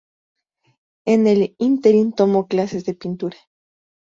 [1.05, 3.37] En el ínterin tomó clases de pintura.